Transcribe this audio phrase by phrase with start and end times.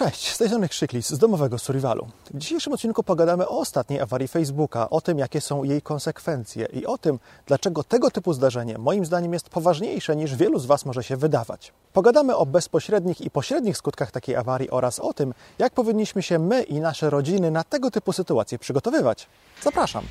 [0.00, 0.68] Cześć, z tej strony
[1.00, 2.08] z domowego Survivalu.
[2.34, 6.86] W dzisiejszym odcinku pogadamy o ostatniej awarii Facebooka, o tym, jakie są jej konsekwencje i
[6.86, 11.02] o tym, dlaczego tego typu zdarzenie moim zdaniem jest poważniejsze niż wielu z Was może
[11.02, 11.72] się wydawać.
[11.92, 16.62] Pogadamy o bezpośrednich i pośrednich skutkach takiej awarii oraz o tym, jak powinniśmy się my
[16.62, 19.26] i nasze rodziny na tego typu sytuacje przygotowywać.
[19.62, 20.04] Zapraszam.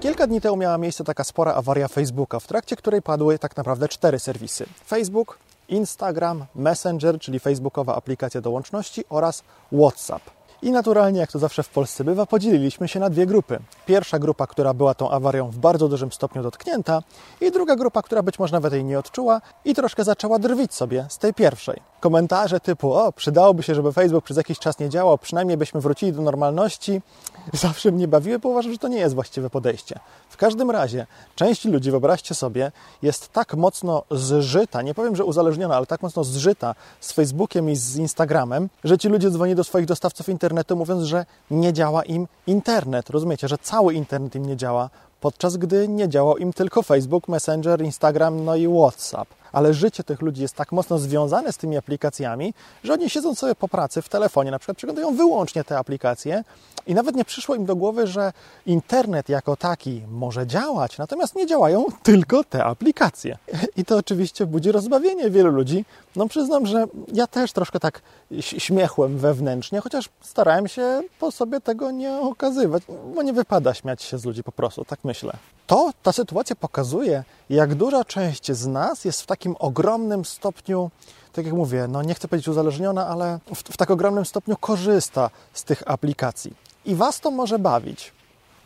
[0.00, 3.88] Kilka dni temu miała miejsce taka spora awaria Facebooka, w trakcie której padły tak naprawdę
[3.88, 5.38] cztery serwisy: Facebook,
[5.68, 10.22] Instagram, Messenger, czyli facebookowa aplikacja do łączności oraz WhatsApp.
[10.62, 13.58] I naturalnie, jak to zawsze w Polsce bywa, podzieliliśmy się na dwie grupy.
[13.86, 17.02] Pierwsza grupa, która była tą awarią w bardzo dużym stopniu dotknięta,
[17.40, 21.06] i druga grupa, która być może nawet jej nie odczuła i troszkę zaczęła drwić sobie
[21.08, 21.80] z tej pierwszej.
[22.00, 26.12] Komentarze typu: O, przydałoby się, żeby Facebook przez jakiś czas nie działał, przynajmniej byśmy wrócili
[26.12, 27.00] do normalności,
[27.52, 30.00] zawsze mnie bawiły, bo uważam, że to nie jest właściwe podejście.
[30.28, 35.76] W każdym razie, część ludzi, wyobraźcie sobie, jest tak mocno zżyta, nie powiem, że uzależniona,
[35.76, 39.86] ale tak mocno zżyta z Facebookiem i z Instagramem, że ci ludzie dzwoni do swoich
[39.86, 43.10] dostawców internetu, mówiąc, że nie działa im internet.
[43.10, 47.82] Rozumiecie, że cały internet im nie działa, podczas gdy nie działał im tylko Facebook, Messenger,
[47.82, 52.54] Instagram, no i WhatsApp ale życie tych ludzi jest tak mocno związane z tymi aplikacjami,
[52.84, 56.44] że oni siedzą sobie po pracy w telefonie, na przykład przeglądają wyłącznie te aplikacje
[56.86, 58.32] i nawet nie przyszło im do głowy, że
[58.66, 63.38] internet jako taki może działać, natomiast nie działają tylko te aplikacje.
[63.76, 65.84] I to oczywiście budzi rozbawienie wielu ludzi.
[66.16, 68.02] No przyznam, że ja też troszkę tak
[68.40, 72.82] śmiechłem wewnętrznie, chociaż starałem się po sobie tego nie okazywać,
[73.14, 75.32] bo nie wypada śmiać się z ludzi po prostu, tak myślę.
[75.66, 80.90] To, ta sytuacja pokazuje, jak duża część z nas jest w takim ogromnym stopniu,
[81.32, 85.30] tak jak mówię, no nie chcę powiedzieć uzależniona, ale w, w tak ogromnym stopniu korzysta
[85.52, 86.54] z tych aplikacji.
[86.84, 88.12] I Was to może bawić.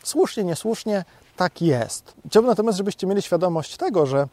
[0.03, 1.05] Słusznie, niesłusznie,
[1.37, 2.15] tak jest.
[2.27, 4.29] Chciałbym natomiast, żebyście mieli świadomość tego, że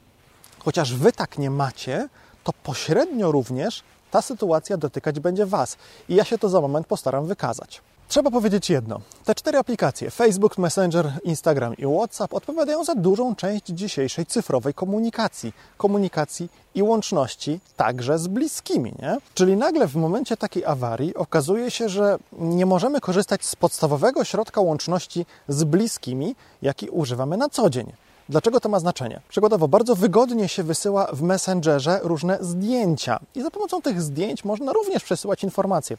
[0.59, 2.09] chociaż Wy tak nie macie,
[2.43, 5.77] to pośrednio również ta sytuacja dotykać będzie Was.
[6.09, 7.81] I ja się to za moment postaram wykazać.
[8.07, 8.99] Trzeba powiedzieć jedno.
[9.25, 15.53] Te cztery aplikacje Facebook, Messenger, Instagram i WhatsApp odpowiadają za dużą część dzisiejszej cyfrowej komunikacji.
[15.77, 18.93] Komunikacji i łączności także z bliskimi.
[19.01, 19.17] Nie?
[19.33, 24.61] Czyli nagle w momencie takiej awarii okazuje się, że nie możemy korzystać z podstawowego środka
[24.61, 27.91] łączności z bliskimi, jaki używamy na co dzień.
[28.29, 29.21] Dlaczego to ma znaczenie?
[29.29, 34.73] Przykładowo, bardzo wygodnie się wysyła w Messengerze różne zdjęcia i za pomocą tych zdjęć można
[34.73, 35.97] również przesyłać informacje.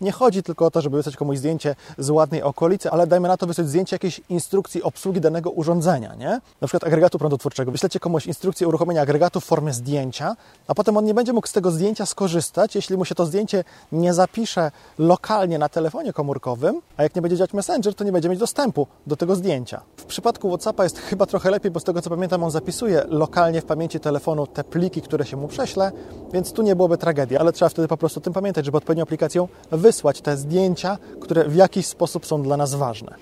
[0.00, 3.36] Nie chodzi tylko o to, żeby wysłać komuś zdjęcie z ładnej okolicy, ale dajmy na
[3.36, 6.40] to wysłać zdjęcie jakiejś instrukcji obsługi danego urządzenia, nie?
[6.60, 7.72] Na przykład agregatu prądotwórczego.
[7.72, 10.36] Wyślecie komuś instrukcję uruchomienia agregatu w formie zdjęcia,
[10.68, 13.64] a potem on nie będzie mógł z tego zdjęcia skorzystać, jeśli mu się to zdjęcie
[13.92, 18.28] nie zapisze lokalnie na telefonie komórkowym, a jak nie będzie działać Messenger, to nie będzie
[18.28, 19.80] mieć dostępu do tego zdjęcia.
[19.96, 23.60] W przypadku WhatsAppa jest chyba trochę lepiej, bo z tego co pamiętam, on zapisuje lokalnie
[23.60, 25.92] w pamięci telefonu te pliki, które się mu prześle,
[26.32, 29.02] więc tu nie byłoby tragedii, ale trzeba wtedy po prostu o tym pamiętać, żeby odpowiednią
[29.02, 29.48] aplikacją
[29.86, 33.14] wysłać te zdjęcia, które w jakiś sposób są dla nas ważne.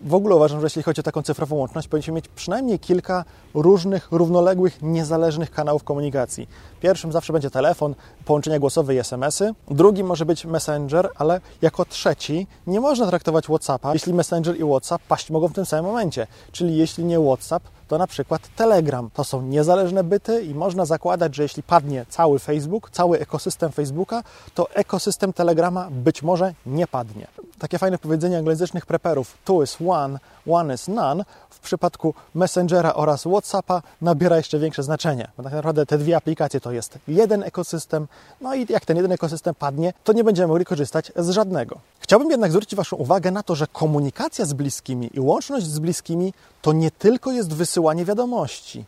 [0.00, 3.24] W ogóle uważam, że jeśli chodzi o taką cyfrową łączność, powinniśmy mieć przynajmniej kilka
[3.54, 6.48] różnych, równoległych, niezależnych kanałów komunikacji.
[6.80, 7.94] Pierwszym zawsze będzie telefon,
[8.24, 9.54] połączenia głosowe i SMS-y.
[9.70, 15.02] Drugim może być Messenger, ale jako trzeci nie można traktować WhatsAppa, jeśli Messenger i WhatsApp
[15.08, 16.26] paść mogą w tym samym momencie.
[16.52, 19.10] Czyli jeśli nie WhatsApp, to na przykład Telegram.
[19.14, 24.22] To są niezależne byty i można zakładać, że jeśli padnie cały Facebook, cały ekosystem Facebooka,
[24.54, 27.26] to ekosystem Telegrama być może nie padnie.
[27.58, 33.22] Takie fajne powiedzenie anglojęzycznych preperów two is one, one is none w przypadku Messengera oraz
[33.22, 38.06] WhatsAppa nabiera jeszcze większe znaczenie, bo tak naprawdę te dwie aplikacje to jest jeden ekosystem,
[38.40, 41.78] no i jak ten jeden ekosystem padnie, to nie będziemy mogli korzystać z żadnego.
[42.00, 46.34] Chciałbym jednak zwrócić Waszą uwagę na to, że komunikacja z bliskimi i łączność z bliskimi
[46.62, 48.84] to nie tylko jest wysyłanie wiadomości,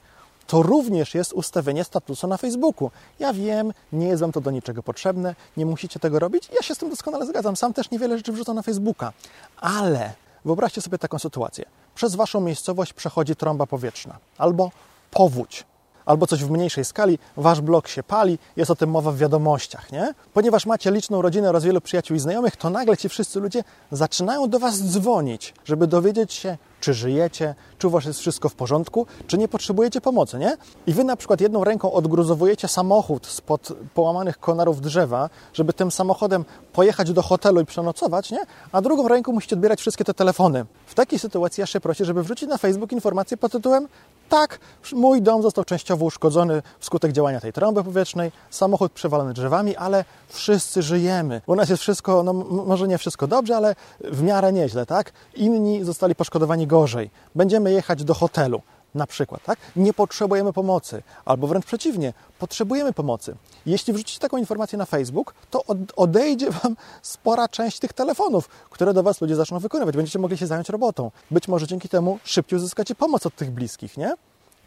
[0.47, 2.91] to również jest ustawienie statusu na Facebooku.
[3.19, 6.49] Ja wiem, nie jest Wam to do niczego potrzebne, nie musicie tego robić.
[6.57, 7.57] Ja się z tym doskonale zgadzam.
[7.57, 9.13] Sam też niewiele rzeczy wrzucam na Facebooka.
[9.57, 10.13] Ale
[10.45, 11.65] wyobraźcie sobie taką sytuację.
[11.95, 14.71] Przez Waszą miejscowość przechodzi trąba powietrzna albo
[15.11, 15.65] powódź
[16.07, 19.93] albo coś w mniejszej skali, wasz blog się pali, jest o tym mowa w wiadomościach,
[19.93, 20.15] nie?
[20.33, 24.49] Ponieważ macie liczną rodzinę oraz wielu przyjaciół i znajomych, to nagle ci wszyscy ludzie zaczynają
[24.49, 29.07] do was dzwonić, żeby dowiedzieć się, czy żyjecie, czy u Was jest wszystko w porządku,
[29.27, 30.57] czy nie potrzebujecie pomocy, nie?
[30.87, 36.45] I Wy na przykład jedną ręką odgruzowujecie samochód spod połamanych konarów drzewa, żeby tym samochodem
[36.73, 38.41] pojechać do hotelu i przenocować, nie?
[38.73, 40.65] A drugą ręką musicie odbierać wszystkie te telefony.
[40.87, 43.89] W takiej sytuacji ja się proszę, żeby wrzucić na Facebook informację pod tytułem
[44.29, 44.59] tak,
[44.93, 50.83] mój dom został częściowo uszkodzony wskutek działania tej trąby powietrznej, samochód przewalony drzewami, ale wszyscy
[50.83, 51.43] żyjemy.
[51.47, 52.33] U nas jest wszystko, no
[52.67, 55.13] może nie wszystko dobrze, ale w miarę nieźle, tak?
[55.35, 57.11] Inni zostali poszkodowani gorzej.
[57.35, 58.63] Będziemy jechać do hotelu.
[58.95, 59.59] na przykład, tak?
[59.77, 63.37] Nie potrzebujemy pomocy, albo wręcz przeciwnie, potrzebujemy pomocy.
[63.67, 65.65] Jeśli wrzucicie taką informację na Facebook, to
[65.97, 69.97] odejdzie Wam spora część tych telefonów, które do Was ludzie zaczną wykonywać.
[69.97, 71.11] Będziecie mogli się zająć robotą.
[71.31, 74.15] Być może dzięki temu szybciej uzyskacie pomoc od tych bliskich, nie?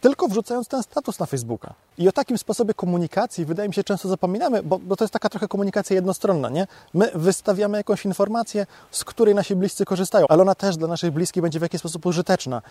[0.01, 1.73] Tylko wrzucając ten status na Facebooka.
[1.97, 5.29] I o takim sposobie komunikacji, wydaje mi się, często zapominamy, bo, bo, to jest taka
[5.29, 6.67] trochę komunikacja jednostronna, nie?
[6.93, 11.43] My wystawiamy jakąś informację, z której nasi bliscy korzystają, ale ona też dla naszych bliskich
[11.43, 12.61] będzie w jakiś sposób użyteczna.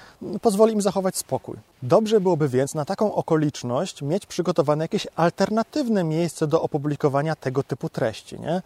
[0.42, 1.56] Pozwoli im zachować spokój.
[1.82, 7.88] Dobrze byłoby więc na taką okoliczność mieć przygotowane jakieś alternatywne miejsce do opublikowania tego typu
[7.88, 8.62] treści, nie?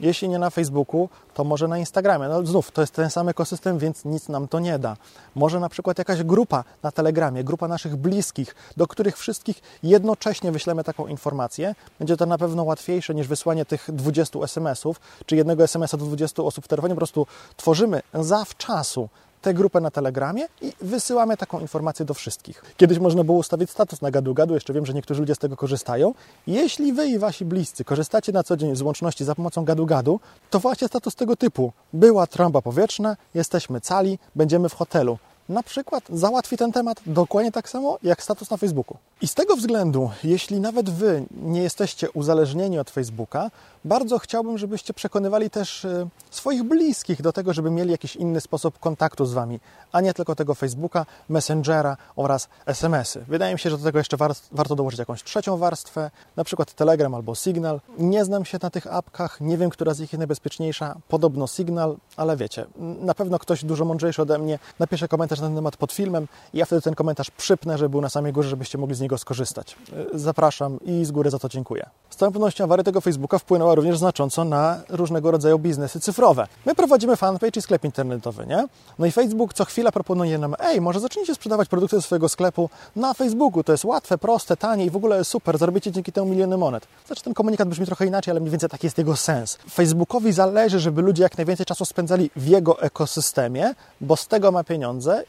[0.00, 2.28] Jeśli nie na Facebooku, to może na Instagramie.
[2.28, 4.96] No znów, to jest ten sam ekosystem, więc nic nam to nie da.
[5.34, 10.84] Może na przykład jakaś grupa na Telegramie, grupa naszych bliskich, do których wszystkich jednocześnie wyślemy
[10.84, 11.74] taką informację.
[11.98, 16.42] Będzie to na pewno łatwiejsze niż wysłanie tych 20 SMS-ów, czy jednego SMS-a do 20
[16.42, 16.94] osób w telefonie.
[16.94, 17.26] Po prostu
[17.56, 19.08] tworzymy zawczasu
[19.42, 22.64] tę grupę na Telegramie i wysyłamy taką informację do wszystkich.
[22.76, 26.14] Kiedyś można było ustawić status na gadu-gadu, jeszcze wiem, że niektórzy ludzie z tego korzystają.
[26.46, 30.20] Jeśli wy i wasi bliscy korzystacie na co dzień z łączności za pomocą gadu-gadu,
[30.50, 31.72] to właśnie status tego typu.
[31.92, 35.18] Była trąba powietrzna, jesteśmy cali, będziemy w hotelu
[35.50, 38.96] na przykład załatwi ten temat dokładnie tak samo jak status na Facebooku.
[39.22, 43.50] I z tego względu, jeśli nawet Wy nie jesteście uzależnieni od Facebooka,
[43.84, 48.78] bardzo chciałbym, żebyście przekonywali też e, swoich bliskich do tego, żeby mieli jakiś inny sposób
[48.78, 49.60] kontaktu z Wami,
[49.92, 53.24] a nie tylko tego Facebooka, Messengera oraz SMS-y.
[53.28, 54.16] Wydaje mi się, że do tego jeszcze
[54.52, 57.80] warto dołożyć jakąś trzecią warstwę, na przykład Telegram albo Signal.
[57.98, 60.96] Nie znam się na tych apkach, nie wiem, która z nich jest najbezpieczniejsza.
[61.08, 65.56] Podobno Signal, ale wiecie, na pewno ktoś dużo mądrzejszy ode mnie napisze komentarz na ten
[65.56, 68.78] temat pod filmem i ja wtedy ten komentarz przypnę, żeby był na samej górze, żebyście
[68.78, 69.76] mogli z niego skorzystać.
[70.14, 71.90] Zapraszam i z góry za to dziękuję.
[72.10, 76.46] Z całą pewnością awaria tego Facebooka wpłynęła również znacząco na różnego rodzaju biznesy cyfrowe.
[76.66, 78.68] My prowadzimy fanpage i sklep internetowy, nie?
[78.98, 82.70] No i Facebook co chwila proponuje nam, ej, może zacznijcie sprzedawać produkty ze swojego sklepu
[82.96, 86.56] na Facebooku, to jest łatwe, proste, tanie i w ogóle super, zarobicie dzięki temu miliony
[86.56, 86.86] monet.
[87.06, 89.58] Znaczy ten komunikat brzmi trochę inaczej, ale mniej więcej taki jest jego sens.
[89.70, 94.64] Facebookowi zależy, żeby ludzie jak najwięcej czasu spędzali w jego ekosystemie, bo z tego ma
[94.64, 95.24] pieniądze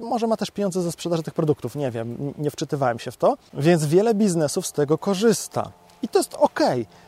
[0.00, 3.36] może ma też pieniądze ze sprzedaży tych produktów, nie wiem, nie wczytywałem się w to,
[3.54, 5.70] więc wiele biznesów z tego korzysta.
[6.02, 6.60] I to jest ok.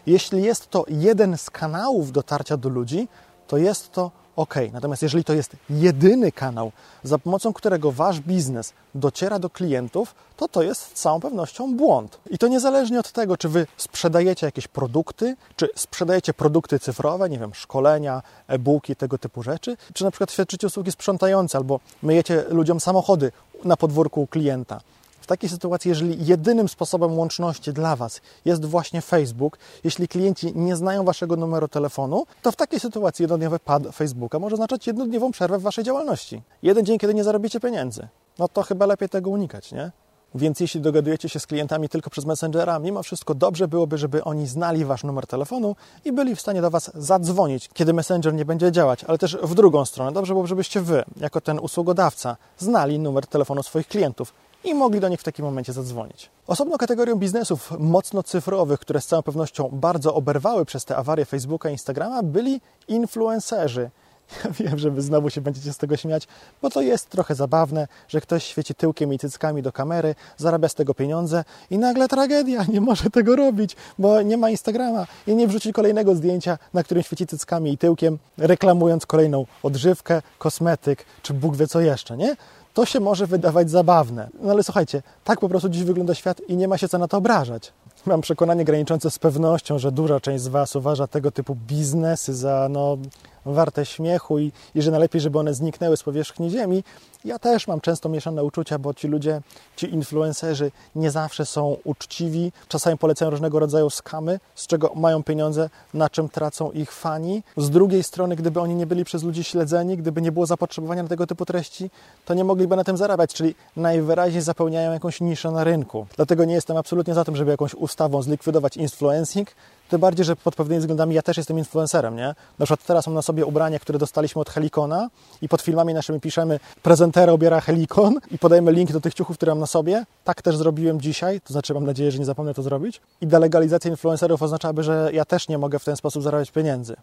[0.06, 3.08] Jeśli jest to jeden z kanałów dotarcia do ludzi,
[3.46, 4.54] to jest to ok.
[4.72, 6.72] Natomiast jeżeli to jest jedyny kanał,
[7.02, 12.18] za pomocą którego wasz biznes dociera do klientów, to to jest z całą pewnością błąd.
[12.30, 17.38] I to niezależnie od tego, czy wy sprzedajecie jakieś produkty, czy sprzedajecie produkty cyfrowe, nie
[17.38, 22.80] wiem, szkolenia, e-booki, tego typu rzeczy, czy na przykład świadczycie usługi sprzątające albo myjecie ludziom
[22.80, 23.32] samochody
[23.64, 24.80] na podwórku klienta.
[25.22, 30.76] W takiej sytuacji, jeżeli jedynym sposobem łączności dla Was jest właśnie Facebook, jeśli klienci nie
[30.76, 35.58] znają Waszego numeru telefonu, to w takiej sytuacji jednodniowy pad Facebooka może oznaczać jednodniową przerwę
[35.58, 36.42] w Waszej działalności.
[36.62, 38.08] Jeden dzień, kiedy nie zarobicie pieniędzy.
[38.38, 39.90] No to chyba lepiej tego unikać, nie?
[40.34, 44.46] Więc jeśli dogadujecie się z klientami tylko przez Messengera, mimo wszystko dobrze byłoby, żeby oni
[44.46, 48.72] znali Wasz numer telefonu i byli w stanie do Was zadzwonić, kiedy Messenger nie będzie
[48.72, 50.12] działać, ale też w drugą stronę.
[50.12, 54.32] Dobrze byłoby, żebyście Wy, jako ten usługodawca, znali numer telefonu swoich klientów
[54.64, 56.30] i mogli do nich w takim momencie zadzwonić.
[56.46, 61.68] Osobną kategorią biznesów mocno cyfrowych, które z całą pewnością bardzo oberwały przez te awarie Facebooka
[61.68, 63.90] i Instagrama, byli influencerzy.
[64.44, 66.28] Ja wiem, że wy znowu się będziecie z tego śmiać,
[66.62, 70.74] bo to jest trochę zabawne, że ktoś świeci tyłkiem i cyckami do kamery, zarabia z
[70.74, 75.48] tego pieniądze i nagle tragedia, nie może tego robić, bo nie ma Instagrama i nie
[75.48, 81.56] wrzuci kolejnego zdjęcia, na którym świeci cyckami i tyłkiem, reklamując kolejną odżywkę, kosmetyk, czy Bóg
[81.56, 82.36] wie co jeszcze, nie?
[82.74, 84.28] To się może wydawać zabawne.
[84.42, 87.08] No ale słuchajcie, tak po prostu dziś wygląda świat i nie ma się co na
[87.08, 87.72] to obrażać.
[88.06, 92.68] Mam przekonanie graniczące z pewnością, że duża część z Was uważa tego typu biznesy za
[92.70, 92.98] no,
[93.46, 96.84] warte śmiechu i, i że najlepiej, żeby one zniknęły z powierzchni ziemi.
[97.24, 99.40] Ja też mam często mieszane uczucia, bo ci ludzie,
[99.76, 105.70] ci influencerzy nie zawsze są uczciwi, czasami polecają różnego rodzaju skamy, z czego mają pieniądze,
[105.94, 107.42] na czym tracą ich fani.
[107.56, 111.08] Z drugiej strony, gdyby oni nie byli przez ludzi śledzeni, gdyby nie było zapotrzebowania na
[111.08, 111.90] tego typu treści,
[112.24, 116.06] to nie mogliby na tym zarabiać, czyli najwyraźniej zapełniają jakąś niszę na rynku.
[116.16, 119.48] Dlatego nie jestem absolutnie za tym, żeby jakąś ustawą zlikwidować influencing,
[119.92, 122.34] tym bardziej, że pod pewnymi względami ja też jestem influencerem, nie?
[122.58, 125.10] Na przykład teraz mam na sobie ubranie, które dostaliśmy od Helikona
[125.42, 129.52] i pod filmami naszymi piszemy prezentera obiera Helikon i podajemy link do tych ciuchów, które
[129.52, 130.04] mam na sobie.
[130.24, 133.00] Tak też zrobiłem dzisiaj, to znaczy mam nadzieję, że nie zapomnę to zrobić.
[133.20, 136.96] I delegalizacja influencerów oznaczałaby, że ja też nie mogę w ten sposób zarabiać pieniędzy.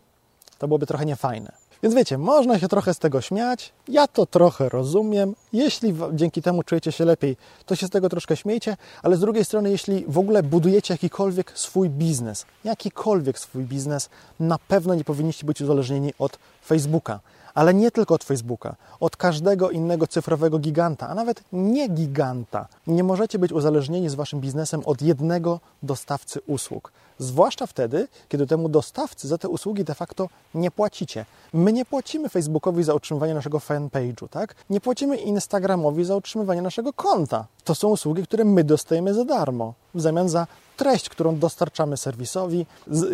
[0.60, 1.52] To byłoby trochę niefajne.
[1.84, 5.36] Więc wiecie, można się trochę z tego śmiać, ja to trochę rozumiem.
[5.54, 9.46] Jeśli dzięki temu czujecie się lepiej, to się z tego troszkę śmiejcie, ale z drugiej
[9.46, 14.10] strony, jeśli w ogóle budujecie jakikolwiek swój biznes, jakikolwiek swój biznes,
[14.40, 17.20] na pewno nie powinniście być uzależnieni od Facebooka.
[17.54, 22.68] ale nie tylko od Facebooka, od każdego innego cyfrowego giganta, a nawet nie giganta.
[22.88, 26.92] Nie możecie być uzależnieni z waszym biznesem od jednego dostawcy usług.
[27.20, 31.26] Zwłaszcza wtedy, kiedy temu dostawcy za te usługi de facto nie płacicie.
[31.54, 34.56] My nie płacimy Facebookowi za utrzymywanie naszego fanpage'u, tak?
[34.70, 37.46] Nie płacimy Instagramowi za utrzymywanie naszego konta.
[37.64, 40.48] To są usługi, które my dostajemy za darmo, w zamian za
[40.80, 42.66] treść, którą dostarczamy serwisowi,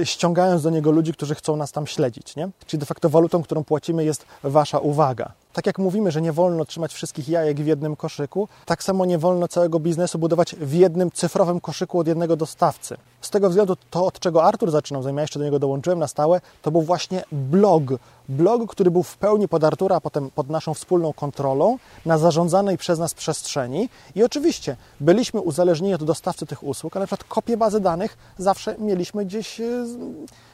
[0.03, 2.36] ściągając do niego ludzi, którzy chcą nas tam śledzić.
[2.36, 2.50] Nie?
[2.67, 5.31] Czyli de facto walutą, którą płacimy, jest Wasza uwaga.
[5.53, 9.17] Tak jak mówimy, że nie wolno trzymać wszystkich jajek w jednym koszyku, tak samo nie
[9.17, 12.98] wolno całego biznesu budować w jednym cyfrowym koszyku od jednego dostawcy.
[13.25, 16.08] Z tego względu to, od czego Artur zaczynał, zanim ja jeszcze do niego dołączyłem na
[16.08, 17.84] stałe, to był właśnie blog.
[18.29, 22.77] Blog, który był w pełni pod Artura, a potem pod naszą wspólną kontrolą, na zarządzanej
[22.77, 23.89] przez nas przestrzeni.
[24.15, 28.75] I oczywiście byliśmy uzależnieni od dostawcy tych usług, ale na przykład kopię bazy danych zawsze
[28.77, 29.65] mieliśmy gdzieś e,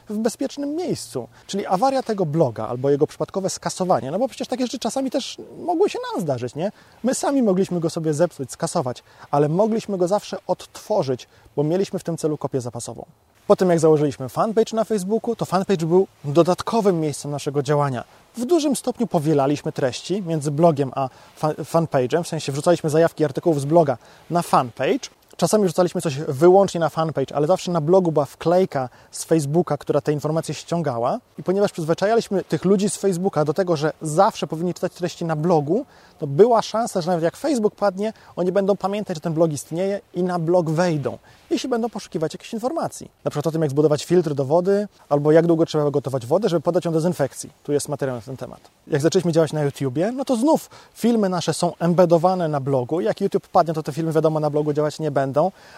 [0.10, 1.28] w bezpiecznym miejscu.
[1.48, 5.38] Czyli awaria tego bloga albo jego przypadkowe skasowanie, no bo przecież takie rzeczy czasami też
[5.66, 6.72] mogły się nam zdarzyć, nie?
[7.04, 12.04] My sami mogliśmy go sobie zepsuć, skasować, ale mogliśmy go zawsze odtworzyć, bo mieliśmy w
[12.04, 13.06] tym celu kopię zapasową.
[13.48, 18.04] Potem jak założyliśmy fanpage na Facebooku, to fanpage był dodatkowym miejscem naszego działania.
[18.38, 21.10] W dużym stopniu powielaliśmy treści między blogiem a
[21.42, 23.98] fanpage'em, w sensie wrzucaliśmy zajawki artykułów z bloga
[24.30, 25.10] na fanpage,
[25.42, 30.02] Czasami rzucaliśmy coś wyłącznie na fanpage, ale zawsze na blogu była wklejka z Facebooka, która
[30.02, 31.20] te informacje ściągała.
[31.38, 35.36] I ponieważ przyzwyczajaliśmy tych ludzi z Facebooka do tego, że zawsze powinni czytać treści na
[35.36, 35.86] blogu,
[36.20, 40.02] to była szansa, że nawet jak Facebook padnie, oni będą pamiętać, że ten blog istnieje
[40.14, 41.18] i na blog wejdą,
[41.50, 43.12] jeśli będą poszukiwać jakichś informacji.
[43.24, 46.50] Na przykład o tym, jak zbudować filtr do wody, albo jak długo trzeba gotować wodę,
[46.50, 47.50] żeby podać ją dezynfekcji.
[47.64, 48.60] Tu jest materiał na ten temat.
[48.88, 53.02] Jak zaczęliśmy działać na YouTubie, no to znów filmy nasze są embedowane na blogu.
[53.02, 55.31] Jak YouTube padnie, to te filmy wiadomo na blogu działać nie będą,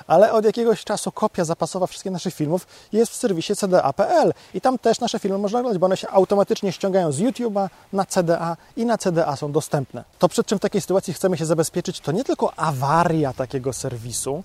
[0.08, 4.80] ale od jakiegoś czasu kopia zapasowa wszystkich naszych filmów jest w serwisie cda.pl i tam
[4.80, 8.86] też nasze filmy można oglądać, bo one się automatycznie ściągają z YouTube'a na CDA i
[8.86, 10.04] na CDA są dostępne.
[10.20, 14.44] To przed czym w takiej sytuacji chcemy się zabezpieczyć, to nie tylko awaria takiego serwisu,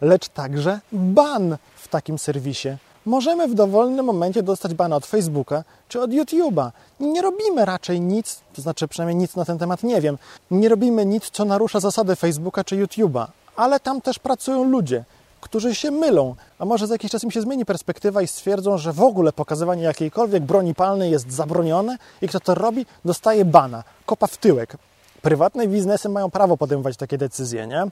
[0.00, 2.76] lecz także ban w takim serwisie.
[3.06, 6.70] Możemy w dowolnym momencie dostać bana od Facebooka czy od YouTube'a.
[7.00, 10.18] Nie robimy raczej nic, to znaczy przynajmniej nic na ten temat nie wiem,
[10.50, 13.26] nie robimy nic, co narusza zasady Facebooka czy YouTube'a,
[13.58, 15.04] ale tam też pracują ludzie,
[15.40, 18.92] którzy się mylą, a może za jakiś czas im się zmieni perspektywa i stwierdzą, że
[18.92, 24.26] w ogóle pokazywanie jakiejkolwiek broni palnej jest zabronione i kto to robi, dostaje bana, kopa
[24.26, 24.76] w tyłek.
[25.22, 27.84] Prywatne biznesy mają prawo podejmować takie decyzje, nie?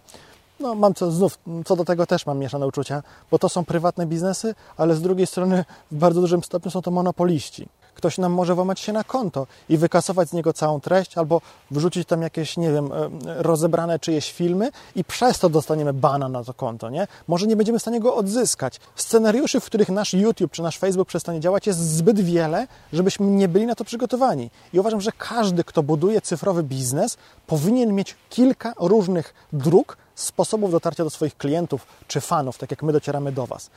[0.61, 4.07] No, mam co, znów, co do tego też mam mieszane uczucia, bo to są prywatne
[4.07, 7.69] biznesy, ale z drugiej strony w bardzo dużym stopniu są to monopoliści.
[7.97, 12.09] Ktoś nam może włamać się na konto i wykasować z niego całą treść, albo wrzucić
[12.09, 12.91] tam jakieś, nie wiem,
[13.25, 17.07] rozebrane czyjeś filmy i przez to dostaniemy bana na to konto, nie?
[17.29, 18.81] Może nie będziemy w stanie go odzyskać.
[18.97, 23.49] Scenariuszy, w których nasz YouTube czy nasz Facebook przestanie działać, jest zbyt wiele, żebyśmy nie
[23.49, 24.51] byli na to przygotowani.
[24.73, 31.05] I uważam, że każdy, kto buduje cyfrowy biznes, powinien mieć kilka różnych dróg, sposobów dotarcia
[31.05, 33.71] do swoich klientów czy fanów, tak jak my docieramy do Was.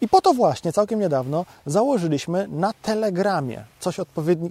[0.00, 3.96] I po to właśnie całkiem niedawno założyliśmy na Telegramie coś,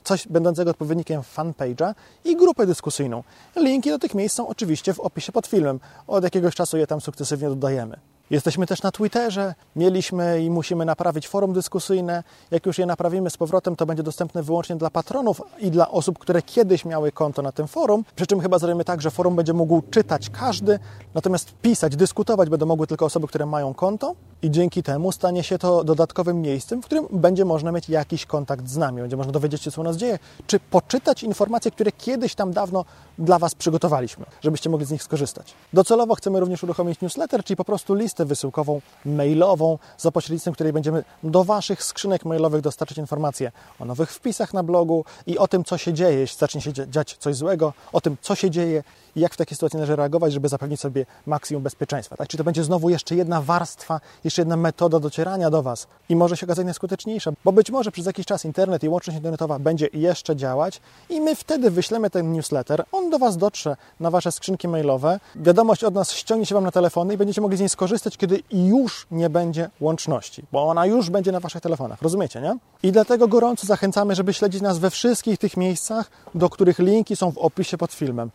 [0.03, 1.93] coś będącego odpowiednikiem fanpage'a
[2.25, 3.23] i grupę dyskusyjną.
[3.55, 5.79] Linki do tych miejsc są oczywiście w opisie pod filmem.
[6.07, 7.99] Od jakiegoś czasu je tam sukcesywnie dodajemy.
[8.29, 12.23] Jesteśmy też na Twitterze, mieliśmy i musimy naprawić forum dyskusyjne.
[12.51, 16.19] Jak już je naprawimy z powrotem, to będzie dostępne wyłącznie dla patronów i dla osób,
[16.19, 18.05] które kiedyś miały konto na tym forum.
[18.15, 20.79] Przy czym chyba zrobimy tak, że forum będzie mógł czytać każdy,
[21.13, 25.57] natomiast pisać, dyskutować będą mogły tylko osoby, które mają konto i dzięki temu stanie się
[25.57, 29.61] to dodatkowym miejscem, w którym będzie można mieć jakiś kontakt z nami, będzie można dowiedzieć
[29.61, 32.85] się, co u nas dzieje, czy poczytać informacje, które kiedyś tam dawno
[33.17, 35.53] dla Was przygotowaliśmy, żebyście mogli z nich skorzystać.
[35.73, 41.03] Docelowo chcemy również uruchomić newsletter, czyli po prostu listę wysyłkową mailową, za pośrednictwem której będziemy
[41.23, 45.77] do Waszych skrzynek mailowych dostarczyć informacje o nowych wpisach na blogu i o tym, co
[45.77, 48.83] się dzieje, jeśli zacznie się dziać coś złego, o tym, co się dzieje
[49.15, 52.17] jak w takiej sytuacji należy reagować, żeby zapewnić sobie maksimum bezpieczeństwa.
[52.17, 52.27] Tak?
[52.27, 56.37] Czy to będzie znowu jeszcze jedna warstwa, jeszcze jedna metoda docierania do Was i może
[56.37, 60.35] się okazać najskuteczniejsza, bo być może przez jakiś czas internet i łączność internetowa będzie jeszcze
[60.35, 65.19] działać i my wtedy wyślemy ten newsletter, on do Was dotrze na Wasze skrzynki mailowe,
[65.35, 68.43] wiadomość od nas ściągnie się Wam na telefony i będziecie mogli z niej skorzystać, kiedy
[68.51, 72.57] już nie będzie łączności, bo ona już będzie na Waszych telefonach, rozumiecie, nie?
[72.83, 77.31] I dlatego gorąco zachęcamy, żeby śledzić nas we wszystkich tych miejscach, do których linki są
[77.31, 78.29] w opisie pod filmem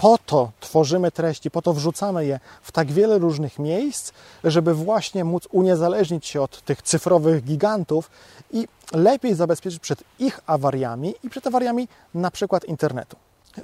[0.00, 4.12] po to tworzymy treści, po to wrzucamy je w tak wiele różnych miejsc,
[4.44, 8.10] żeby właśnie móc uniezależnić się od tych cyfrowych gigantów
[8.52, 13.16] i lepiej zabezpieczyć przed ich awariami i przed awariami na przykład internetu.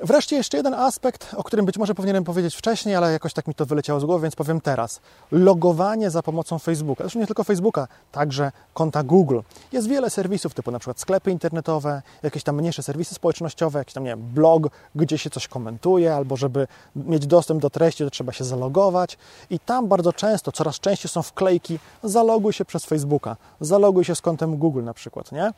[0.03, 3.55] Wreszcie jeszcze jeden aspekt, o którym być może powinienem powiedzieć wcześniej, ale jakoś tak mi
[3.55, 5.01] to wyleciało z głowy, więc powiem teraz.
[5.33, 7.05] Logowanie za pomocą Facebooka.
[7.05, 9.41] Zresztą nie tylko Facebooka, także konta Google.
[9.73, 14.05] Jest wiele serwisów, typu na przykład sklepy internetowe, jakieś tam mniejsze serwisy społecznościowe, jakiś tam,
[14.05, 14.63] nie wiem, blog,
[14.95, 16.67] gdzie się coś komentuje, albo żeby
[16.97, 19.19] mieć dostęp do treści, to trzeba się zalogować.
[19.51, 24.21] I tam bardzo często, coraz częściej są wklejki, zaloguj się przez Facebooka, zaloguj się z
[24.21, 25.53] kontem Google na przykład, nie?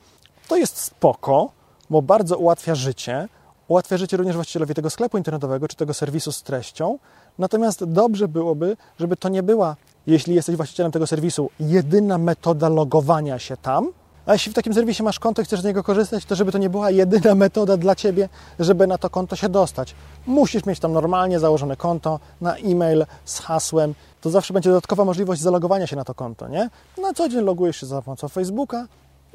[0.49, 1.51] To jest spoko,
[1.91, 3.29] bo bardzo ułatwia życie,
[3.69, 6.99] Ułatwia życie również właścicielowi tego sklepu internetowego czy tego serwisu z treścią.
[7.39, 13.39] Natomiast dobrze byłoby, żeby to nie była, jeśli jesteś właścicielem tego serwisu, jedyna metoda logowania
[13.39, 13.93] się tam.
[14.27, 16.59] A jeśli w takim serwisie masz konto i chcesz z niego korzystać, to żeby to
[16.59, 19.95] nie była jedyna metoda dla ciebie, żeby na to konto się dostać.
[20.27, 23.95] Musisz mieć tam normalnie założone konto na e-mail z hasłem.
[24.21, 26.71] To zawsze będzie dodatkowa możliwość zalogowania się na to konto, nie?
[27.03, 28.87] Na co dzień logujesz się za pomocą Facebooka,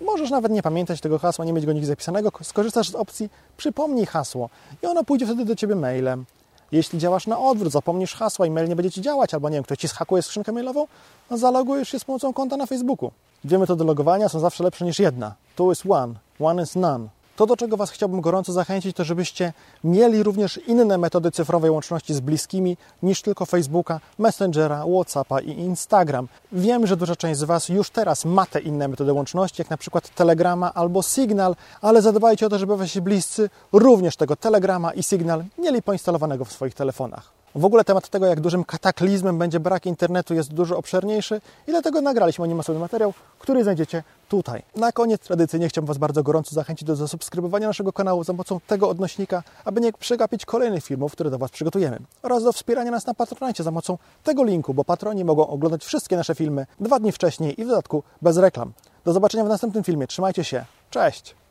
[0.02, 2.32] Możesz nawet nie pamiętać tego hasła, nie mieć go nigdzie zapisanego.
[2.42, 4.50] Skorzystasz z opcji przypomnij hasło
[4.84, 6.26] i ono pójdzie wtedy do Ciebie mailem.
[6.72, 9.64] Jeśli działasz na odwrót, zapomnisz hasła i mail nie będzie Ci działać, albo nie wiem,
[9.64, 10.88] ktoś Ci schakuje skrzynkę mailową,
[11.32, 13.12] no zalogujesz się z pomocą konta na Facebooku.
[13.44, 15.36] Dwie metody logowania są zawsze lepsze niż jedna.
[15.56, 17.08] Two is one, one is none.
[17.36, 22.14] To, do czego Was chciałbym gorąco zachęcić, to żebyście mieli również inne metody cyfrowej łączności
[22.14, 26.28] z bliskimi niż tylko Facebooka, Messengera, Whatsappa i Instagram.
[26.52, 29.78] Wiem, że duża część z Was już teraz ma te inne metody łączności, jak na
[29.78, 35.04] przykład Telegrama albo Signal, ale zadbajcie o to, żeby Wasi bliscy również tego Telegrama i
[35.04, 37.43] Signal mieli poinstalowanego w swoich telefonach.
[37.56, 42.02] W ogóle temat tego, jak dużym kataklizmem będzie brak internetu, jest dużo obszerniejszy i dlatego
[42.02, 44.64] nagraliśmy o nim osobny materiał, który znajdziecie tutaj.
[44.76, 48.90] Na koniec tradycyjnie chciałbym Was bardzo gorąco zachęcić do zasubskrybowania naszego kanału za pomocą tego
[48.90, 53.14] odnośnika, aby nie przegapić kolejnych filmów, które do Was przygotujemy oraz do wspierania nas na
[53.14, 57.62] Patronite za pomocą tego linku, bo patroni mogą oglądać wszystkie nasze filmy dwa dni wcześniej
[57.62, 58.74] i w dodatku bez reklam.
[59.06, 60.08] Do zobaczenia w następnym filmie.
[60.08, 60.66] Trzymajcie się.
[60.90, 61.43] Cześć!